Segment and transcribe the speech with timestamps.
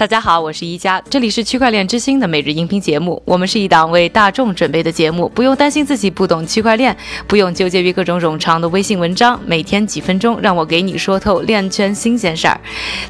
[0.00, 3.20] 大家好，我是一加，这里是区块链之星的每日音频节目。
[3.26, 6.96] 我们是一档为大众准备的节目，不用担心自己不懂区块链，
[7.26, 9.38] 不用纠结于各种冗长的微信文章。
[9.44, 12.58] 每天几分钟，让我给你说透链圈新鲜事儿。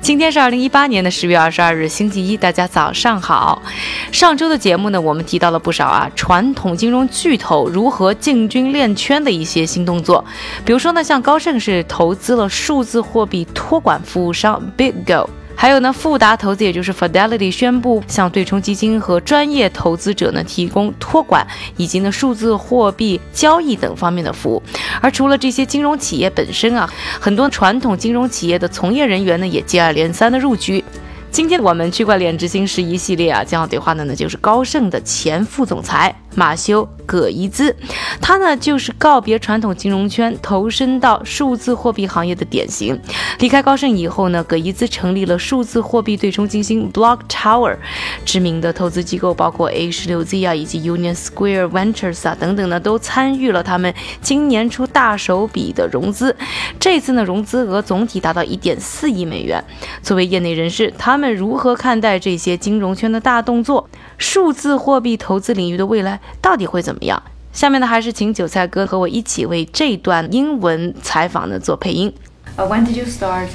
[0.00, 3.62] 今天是二零一八年的十月二十二日，星期一，大家早上好。
[4.10, 10.24] 上周的节目呢，我们提到了不少啊，传统金融巨头如何进军链圈的一些新动作。
[10.64, 15.28] 比如说呢，像高盛是投资了数字货币托管服务商 BigGo。
[15.60, 21.46] 还有呢，富达投资也就是 Fidelity 宣布向对冲基金和专业投资者呢提供托管
[21.76, 24.62] 以及呢数字货币交易等方面的服务。
[25.02, 30.82] 而除了这些金融企业本身啊，很多传统金融企业的从业人员呢也接二连三的入局。
[31.30, 36.14] 今天我们区块链之星十一系列啊，将要对话的呢就是高盛的前副总裁。
[36.34, 37.74] 马修·葛伊兹，
[38.20, 42.98] 他呢就是告别传统金融圈，投身到数字货币行业的典型。
[43.38, 47.76] 离开高盛以后呢，葛伊兹成立了数字货币对冲基金 Block Tower，
[48.24, 56.36] 知名的投资机构包括 A 十六 Z 啊，以及 Union Square Ventures 啊等等呢，都参与了他们今年初大手笔的融资。
[56.78, 59.62] 这次呢，融资额总体达到一点四亿美元。
[60.02, 63.88] 作为业内人士，他们如何看待这些金融圈的大动作？
[64.18, 67.22] 数字货币投资领域的未来到底会怎么样？
[67.52, 72.12] 下面呢，还是请韭菜哥和我一起为这段英文采访呢做配音。
[72.56, 73.48] Uh, when did you start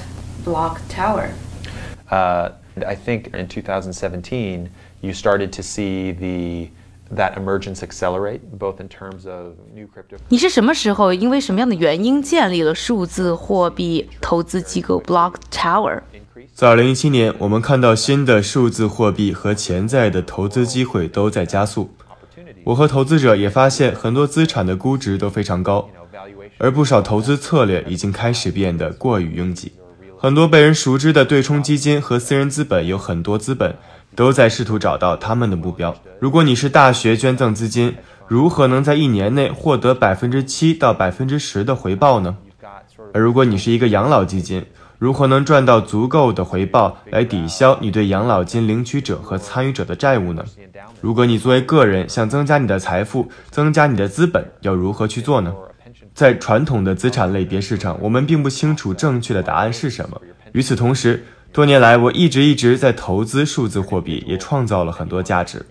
[0.46, 1.30] Block Tower?
[2.10, 2.52] Uh,
[2.86, 4.68] I think in 2017
[5.00, 6.70] you started to see the
[7.16, 10.18] that emergence accelerate, both in terms of new crypto.
[10.28, 16.02] 你是什么时候因为什么样的原因建立了数字货币投资机构 Block Tower？
[16.54, 21.90] 在二零一七年，我们看到新的数字货币和潜在的投资机会都在加速。
[22.66, 25.88] 我和投资者也发现，很多资产的估值都非常高，
[26.58, 29.72] 而不少投资策略已经开始变得过于拥挤。
[30.18, 33.76] 很多被人熟知的对冲基金和私人资本有很多资本
[34.16, 35.96] 都在试图找到他们的目标。
[36.20, 37.94] 如果你是大学捐赠资金，
[38.28, 42.36] 如何能在一年内获得百分之七到百分之十的回报呢？
[43.14, 44.66] 而如果你是一个养老基金，
[45.06, 50.44] 如何能赚到足够的回报来抵消你对养老金领取者和参与者的债务呢？
[51.00, 55.54] 如果你作为个人想增加你的财富、增加你的资本，要如何去做呢？
[56.16, 60.20] 在传统的资产类别市场，我们并不清楚正确的答案是什么。
[60.54, 61.24] 与此同时，
[61.54, 65.64] 多年来我一直一直在投资数字货币，也创造了很多价值。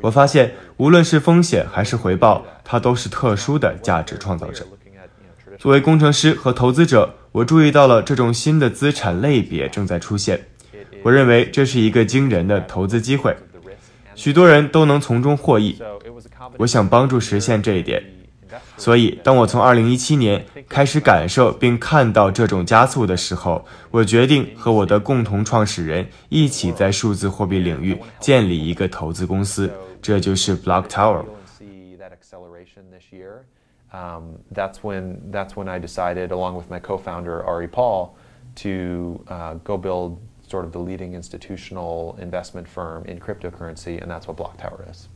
[0.00, 4.64] 我发现，无论是风险还是回报，它都是特殊的价值创造者。
[5.58, 10.40] 作为工程师和投资者，我注意到了这种新的资产类别正在出现。
[11.02, 13.36] 我认为这是一个惊人的投资机会，
[14.14, 15.80] 许多人都能从中获益。
[16.58, 18.02] 我想帮助实现这一点。
[18.78, 29.70] 所以，当我从2017年开始感受并看到这种加速的时候，我决定和我的共同创始人一起在数字货币领域建立一个投资公司，
[30.00, 31.24] 这就是 Block Tower。
[33.92, 38.16] Um, that's when that's when I decided, along with my co-founder Ari Paul,
[38.56, 44.26] to uh, go build sort of the leading institutional investment firm in cryptocurrency, and that's
[44.28, 45.08] what Block Tower is.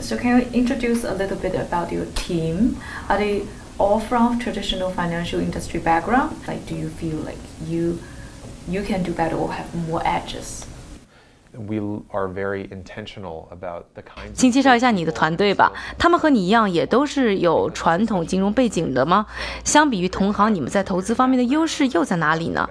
[0.00, 2.80] So can you introduce a little bit about your team?
[3.08, 3.46] Are they
[3.78, 6.36] all from traditional financial industry background?
[6.46, 8.00] Like, do you feel like you
[8.68, 10.66] you can do better or have more edges?
[14.34, 15.72] 请介绍一下你的团队吧。
[15.98, 19.26] 他们和你一样，也都是有传统金融背景的吗？
[19.64, 22.68] 相比于同行，你们在投资方面的优势又在哪里呢？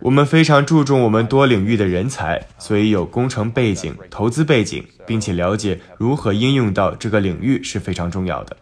[0.00, 8.56] 我们非常注重我们多领域的人才，所以有工程背景、投资背景，并且了解如何应用到这个领域是非常重要的。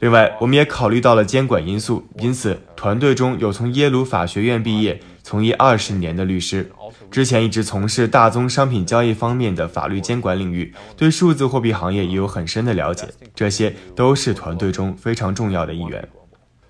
[0.00, 6.70] 另外，我们也考虑到了监管因素，因此团队中有从耶鲁法学院毕业、从业二十年的律师。
[7.10, 16.06] 之前一直从事大宗商品交易方面的法律监管领域，对数字货币行业也有很深的了解，这些都是团队中非常重要的一员。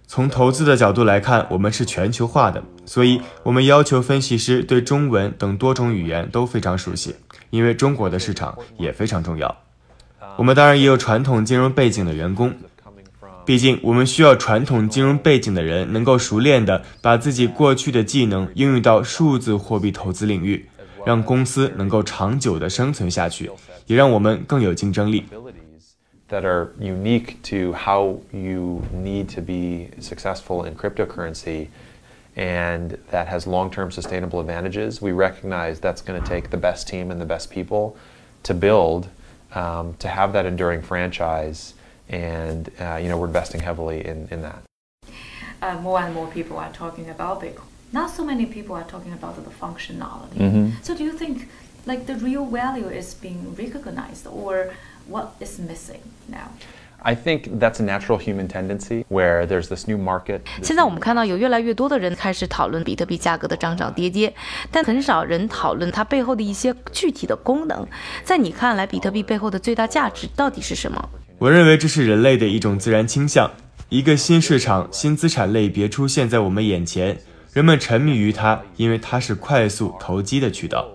[0.07, 7.17] 从投资的角度来看，我们是全球化的，所以我们要求分析师对中文等多种语言都非常熟悉，
[7.51, 9.57] 因为中国的市场也非常重要。
[10.37, 12.55] 我们当然也有传统金融背景的员工。
[13.46, 20.68] 毕竟，我们需要传统金融背景的人能够熟练地把自己过去的技能应用到数字货币投资领域，
[21.06, 23.52] 让公司能够长久地生存下去，
[23.88, 25.26] 也让我们更有竞争力。
[26.30, 31.68] That are unique to how you need to be successful in cryptocurrency,
[32.38, 35.02] and that has long-term sustainable advantages.
[35.02, 37.96] We recognize that's going to take the best team and the best people
[38.44, 39.08] to build
[39.54, 41.74] um, to have that enduring franchise.
[42.10, 44.62] and uh, you know we're investing heavily in in that.
[45.62, 47.70] Uh, more and more people are talking about Bitcoin.
[47.92, 50.72] not so many people are talking about the functionality.
[50.82, 51.48] So do you think
[51.86, 54.74] like the real value is being recognized or
[55.08, 56.50] what is missing now?
[57.04, 60.42] I think that's a natural human tendency where there's this new market.
[60.62, 64.32] 现在我们看到有越来越多的人开始讨论比特币价格的涨涨跌跌，
[64.70, 67.88] 但很少人讨论它背后的一些具体的功能。
[68.24, 71.10] 在你看来，比特币背后的最大价值到底是什么？
[71.39, 73.51] 我认为这是人类的一种自然倾向。
[73.91, 77.19] 一个新市场、新资产类别出现在我们眼前，
[77.53, 80.89] 人们沉迷于它，因为它是快速投机的渠道。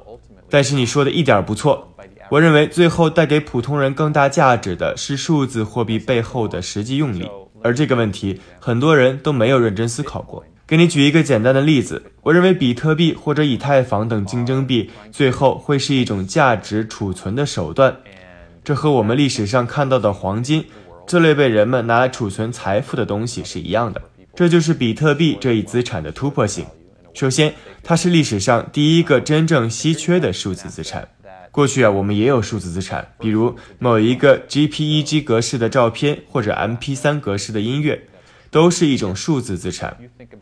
[0.50, 1.94] 但是你说的一点不错，
[2.30, 7.30] 我认为最后带给普通人更大价值的是数字货币背后的实际用力，
[7.62, 10.44] 而这个问题很多人都没有认真思考过。
[10.66, 17.96] 给你举一个简单的例子，我认为比特币或者以太坊等竞争币最后会是一种价值储存的手段，
[18.64, 20.66] 这和我们历史上看到的黄金
[21.08, 24.02] 这类被人们拿来储存财富的东西是一样的。
[24.34, 26.66] 这就是比特币这一资产的突破性。
[27.14, 27.54] 首先，
[27.84, 31.08] 它是历史上第一个真正稀缺的数字资产。
[31.52, 38.02] 过去啊，我们也有数字资产，比如某一个 JPEG 格式的照片或者 MP3 格式的音乐，
[38.50, 39.98] 都是一种数字资产。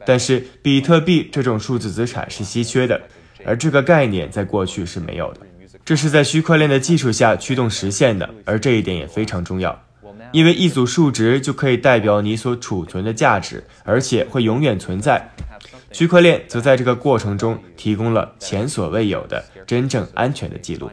[0.06, 3.01] 但是，比特币这种数字资产是稀缺的，
[3.44, 5.39] 而这个概念在过去是没有的。
[5.85, 9.83] 这是在区块链的技术下驱动实现的，而这一点也非常重要，
[10.31, 15.31] 因为一组数值就可以代表你所储存的价值，而且会永远存在。
[15.91, 20.89] 区块链则在这个过程中提供了前所未有的真正安全的记录。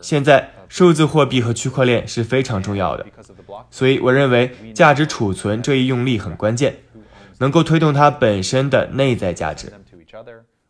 [0.00, 3.04] 现在，数字货币和区块链是非常重要的，
[3.68, 6.76] 所以我认为价值储存这一用力很关键，
[7.38, 9.72] 能够推动它本身的内在价值。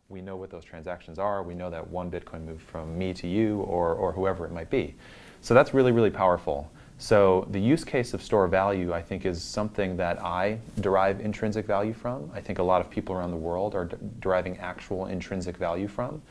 [0.09, 1.43] We know what those transactions are.
[1.43, 4.71] We know that one Bitcoin moved from me to you or, or whoever it might
[4.71, 4.95] be.
[5.41, 6.71] So that's really, really powerful.
[6.97, 11.67] So the use case of store value, I think, is something that I derive intrinsic
[11.67, 12.31] value from.
[12.33, 15.87] I think a lot of people around the world are d- deriving actual intrinsic value
[15.87, 16.23] from.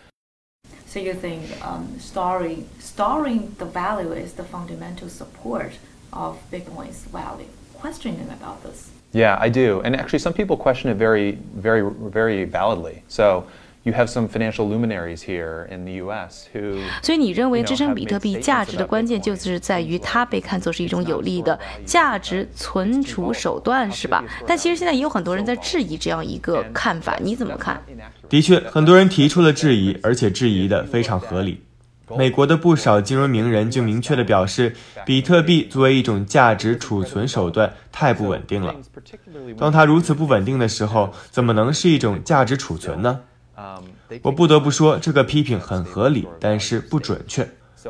[0.87, 5.75] So you think um, storing storing the value is the fundamental support
[6.13, 7.47] of Bitcoin's value?
[7.75, 8.91] Questioning about this.
[9.13, 9.81] Yeah, I do.
[9.83, 13.05] And actually, some people question it very, very, very validly.
[13.09, 13.47] So
[13.89, 16.47] you have some financial luminaries here in the U.S.
[16.53, 16.79] who.
[17.03, 24.23] 所以你认为支撑比特币价值的关键就是在于它被看作是一种有利的价值存储手段，是吧？
[24.47, 27.83] 但其实现在也有很多人在质疑这样一个看法，你怎么看？
[28.29, 31.63] 的确，很多人提出了质疑，而且质疑的非常合理。
[32.17, 34.75] 美国的不少金融名人就明确地表示，
[35.05, 38.75] 比特币作为一种价值储存手段太不稳定了。
[39.59, 43.21] 当它如此不稳定的时候，怎么能是一种价值储存呢？
[44.23, 47.49] 我不得不说，这个批评很合理，但是不准确。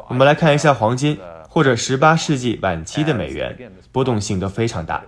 [0.08, 1.18] 我们来看一下黄金
[1.48, 3.56] 或者18世纪晚期的美元，
[3.90, 5.02] 波动性都非常大。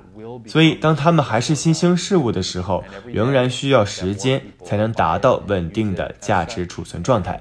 [0.46, 7.40] 所以，当它们还是新兴事物的时候，仍然需要时间才能达到稳定的价值储存状态。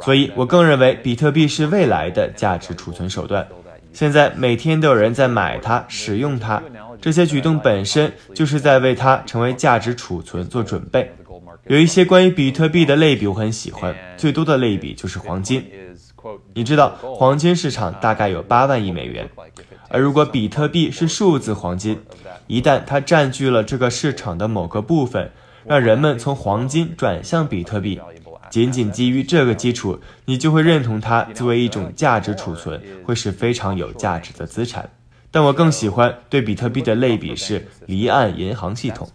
[0.00, 3.46] 所以我更认为比特币是未来的价值储存手段。
[3.92, 6.62] 现在每天都有人在买它、使用它，
[7.00, 11.12] 这些举动本身就是在为它成为价值储存做准备。
[11.66, 15.64] 有一些关于比特币的类比我很喜欢，最多的类比就是黄金。
[16.54, 19.28] 你知道，黄金市场大概有八万亿美元，
[19.88, 22.00] 而如果比特币是数字黄金，
[22.48, 25.30] 一旦它占据了这个市场的某个部分，
[25.64, 28.00] 让人们从黄金转向比特币。
[28.50, 34.90] 仅仅基于这个基础，你就会认同它作为一种价值储存，会是非常有价值的资产。
[35.32, 39.08] 但我更喜欢对比特币的类比是离岸银行系统。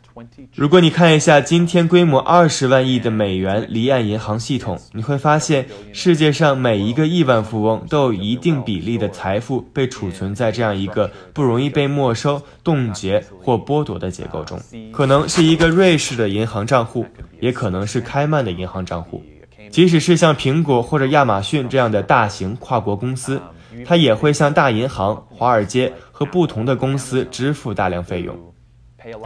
[0.55, 14.59] 如果你看一下今天规模二十万亿的美元离岸银行系统，你会发现世界上每一个亿万富翁都有一定比例的财富被储存在这样一个不容易被没收、冻结或剥夺的结构中，
[14.91, 17.05] 可能是一个瑞士的银行账户，
[17.39, 19.23] 也可能是开曼的银行账户。
[19.69, 23.39] 即使是像苹果或者亚马逊这样的大型跨国公司，
[23.85, 28.35] 它也会向大银行、华尔街和不同的公司支付大量费用，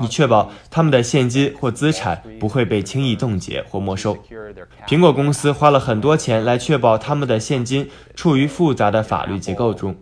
[0.02, 4.18] 以确保他们的现金或资产不会被轻易冻结或没收。
[4.88, 9.96] 苹果公司花了很多钱来确保他们的现金处于复杂的法律结构中，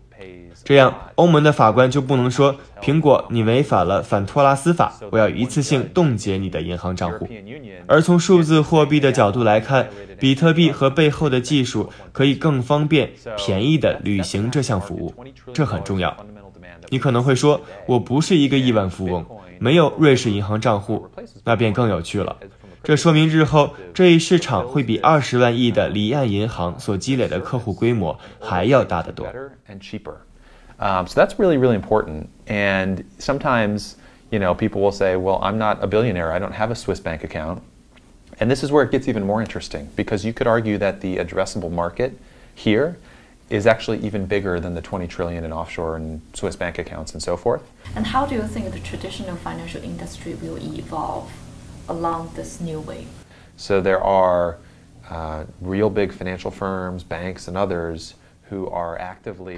[0.64, 7.28] 这样欧盟的法官就不能说苹果你违反了反托拉斯法，我要一次性冻结你的银行账户。
[7.88, 9.90] 而从数字货币的角度来看，
[10.20, 15.14] 比特币和背后的技术可以更方便、便宜地履行这项服务，
[15.54, 16.16] 这很重要。
[16.90, 19.26] 你可能会说，我不是一个亿万富翁，
[19.60, 21.08] 没有瑞士银行账户，
[21.44, 22.36] 那便更有趣了。
[22.82, 29.28] 这说明日后这一市场会比二十万亿的离岸银行所积累的客户规模还要大得多。
[30.80, 32.30] Um, so that's really, really important.
[32.48, 33.98] And sometimes,
[34.32, 36.32] you know, people will say, well, I'm not a billionaire.
[36.32, 37.62] I don't have a Swiss bank account.
[38.40, 41.18] And this is where it gets even more interesting because you could argue that the
[41.18, 42.18] addressable market
[42.56, 42.98] here
[43.50, 47.22] is actually even bigger than the 20 trillion in offshore and Swiss bank accounts and
[47.22, 47.64] so forth.
[47.96, 51.32] And how do you think the traditional financial industry will evolve
[51.90, 53.08] along this new way?
[53.58, 54.60] So there are
[55.10, 58.29] uh, real big financial firms, banks, and others who are actively.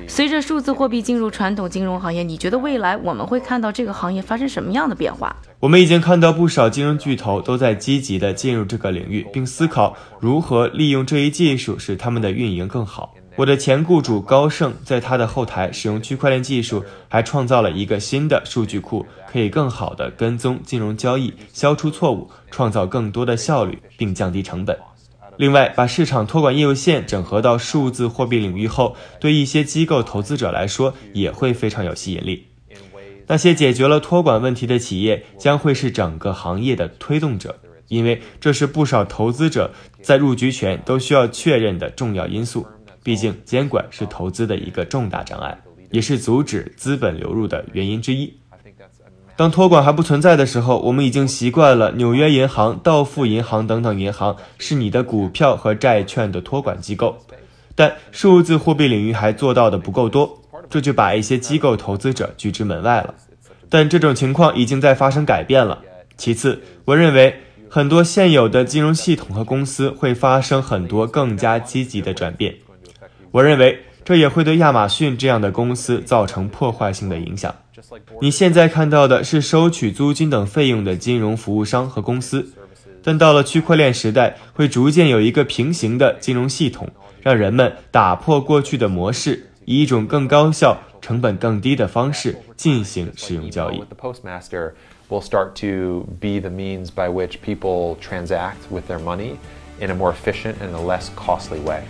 [0.07, 5.35] 随着数字货币进入传统金融行业，你觉得未来我们会看到这个行业发生什么样的变化？
[5.59, 13.13] 我们已经看到不少金融巨头都在积极地进入这个领域，并思考如何利用这一技术使他们的运营更好。
[13.37, 24.77] 我的前雇主高盛在他的后台使用区块链技术，还创造了一个新的数据库，可以更好地跟踪金融交易，消除错误，创造更多的效率，并降低成本。
[25.41, 32.45] 另外，把市场托管业务线整合到数字货币领域后，对一些机构投资者来说也会非常有吸引力。
[33.25, 39.71] 那些解决了托管问题的企业将会是整个行业的推动者，因为这是不少投资者
[40.03, 42.67] 在入局前都需要确认的重要因素。
[43.01, 48.31] 毕竟，监管是投资的一个重大障碍，也是阻止资本流入的原因之一。
[49.41, 57.17] 当托管还不存在的时候，我们已经习惯了纽约银行、道富银行等等银行是你的股票和债券的托管机构。
[57.73, 63.15] 但数字货币领域还做到的不够多，这就把一些机构投资者拒之门外了。
[63.67, 65.79] 但这种情况已经在发生改变了。
[66.17, 67.35] 其次，我认为
[67.67, 72.53] 很多现有的金融系统和公司会发生很多更加积极的转变。
[73.31, 77.55] 我认为这也会对亚马逊这样的公司造成破坏性的影响。
[78.21, 82.53] 你现在看到的是收取租金等费用的金融服务商和公司，
[83.03, 86.89] 但到了区块链时代，会逐渐有一个平行的金融系统，
[87.21, 93.83] 让人们打破过去的模式，以一种更高效、成本更低的方式进行使用交易。
[95.09, 99.33] Will start to be the means by which people transact with their money
[99.81, 101.81] in a more efficient and a less costly way.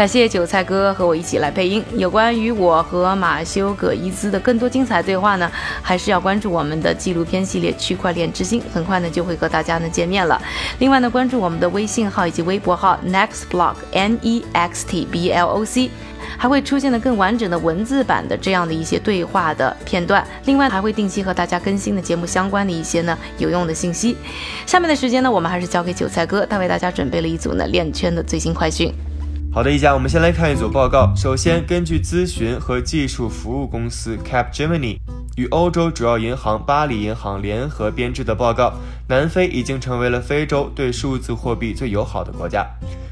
[0.00, 1.84] 感谢韭菜哥和我一起来配音。
[1.94, 5.52] 有关于我和马修·葛伊兹的更多精彩对话呢，
[5.82, 10.40] 还是要关注我们的纪录片系列《区块链之星》，很快呢就会和大家呢见面了。
[10.78, 15.90] 另外呢，关注我们的微信号以及微博号 Next Block N E X T B L O C，
[16.38, 20.26] 还会出现的更完整的文字版的这样的一些对话的片段。
[20.46, 24.16] 另外还会定期和大家更新的节目相关的一些呢有用的信息。
[24.64, 28.90] 下面的时间呢，我们还是交给韭菜哥，他为大家准备了一组呢链圈的最新快讯。
[29.52, 31.12] 好的，一家，我们先来看一组报告。
[31.16, 34.96] 首先，根据咨询和技术服务公司 Capgemini
[35.36, 38.72] 与欧洲主要银行巴黎银行联合编制的报告，
[39.08, 42.64] 南非已经成为了非洲对数字货币最友好的国家，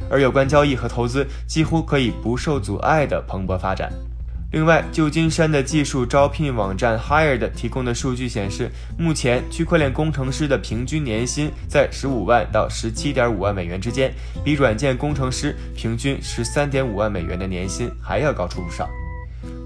[0.09, 3.92] 而有关交易和投资几乎可以不受阻碍地蓬勃发展。
[4.50, 14.11] 另外，旧金山的技术招聘网站 Hired 提供的数据显示，目前区块链工程师的平均年薪在十五万到十七点五万美元之间，
[14.43, 18.88] 比软件工程师平均十三点五万美元的年薪还要高出不少。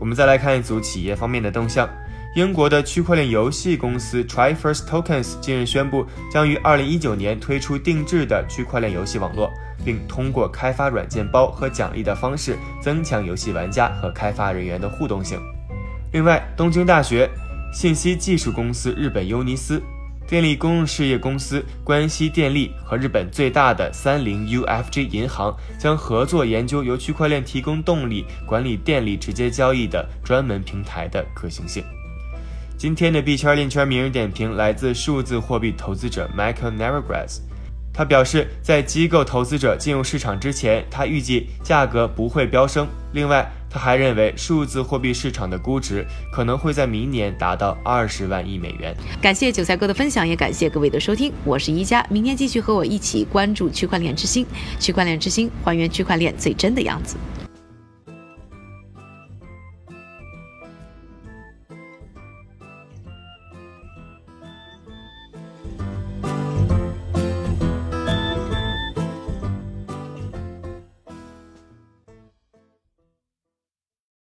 [0.01, 1.89] 我们再来看一组企业方面的动向。
[2.35, 9.53] 英国的区块链游戏公司 TriFirst Tokens 近日宣布，将于二零一九年推出定制的区块链游戏网络，
[9.85, 15.41] 并通过开发软件包和奖励的方式，增强游戏玩家和开发人员的互动性。
[16.13, 17.29] 另外，东京大学、
[17.73, 19.83] 信息技术公司日本尤尼斯、
[20.29, 31.83] 电力公用事业公司关西电力和日本最大的三菱 UFJ 银行将合作研究由区块链提供动力、管理电力直接交易的专门平台的可行性。
[32.79, 37.41] 今天的币圈链圈名人点评来自数字货币投资者 Michael Nevergrass。
[37.95, 42.89] 他表示，在机构投资者进入市场之前，他预计价格不会飙升。
[43.13, 48.97] 另外，他还认为数字货币市场的估值可能会在明年达到二十万亿美元。
[49.21, 51.33] 感谢韭菜哥的分享，也感谢各位的收听。
[51.45, 54.47] 我是一加，明天继续和我一起关注区块链之星。
[54.81, 57.17] 区块链之星，还原区块链最真的样子。